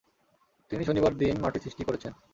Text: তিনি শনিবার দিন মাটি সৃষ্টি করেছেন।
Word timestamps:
তিনি 0.71 0.83
শনিবার 0.85 1.13
দিন 1.17 1.35
মাটি 1.41 1.59
সৃষ্টি 1.59 1.83
করেছেন। 1.85 2.11